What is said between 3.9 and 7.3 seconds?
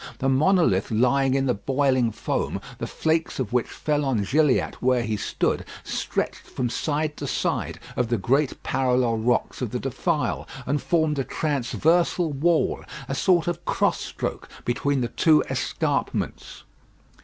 on Gilliatt where he stood, stretched from side to